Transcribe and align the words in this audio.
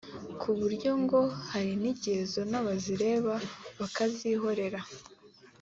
ku 0.39 0.49
buryo 0.59 0.91
ngo 1.01 1.19
hari 1.49 1.73
n’igihe 1.81 2.21
zona 2.33 2.57
bazireba 2.67 3.33
bakazihorera 3.79 4.81